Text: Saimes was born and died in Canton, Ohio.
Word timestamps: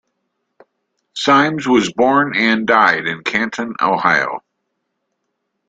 Saimes 1.15 1.67
was 1.67 1.93
born 1.93 2.35
and 2.35 2.65
died 2.65 3.05
in 3.05 3.21
Canton, 3.23 3.75
Ohio. 3.79 4.39